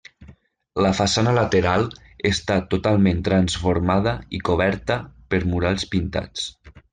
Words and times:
La 0.83 0.91
façana 0.99 1.33
lateral 1.37 1.85
està 2.29 2.57
totalment 2.71 3.21
transformada 3.29 4.15
i 4.39 4.43
coberta 4.51 4.99
per 5.35 5.43
murals 5.53 5.87
pintats. 5.95 6.49